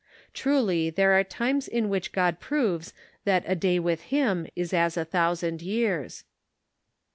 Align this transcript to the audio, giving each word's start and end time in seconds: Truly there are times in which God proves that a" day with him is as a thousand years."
Truly 0.33 0.89
there 0.89 1.11
are 1.11 1.23
times 1.23 1.67
in 1.67 1.87
which 1.87 2.11
God 2.11 2.39
proves 2.39 2.91
that 3.23 3.43
a" 3.47 3.53
day 3.65 3.77
with 3.77 4.01
him 4.09 4.47
is 4.55 4.73
as 4.73 4.97
a 4.97 5.05
thousand 5.05 5.61
years." 5.61 6.23